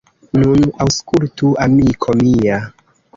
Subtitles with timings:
[0.43, 2.59] Nun aŭskultu, amiko mia.